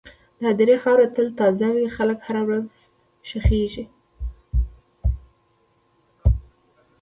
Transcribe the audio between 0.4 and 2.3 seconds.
هدیرې خاوره تل تازه وي، خلک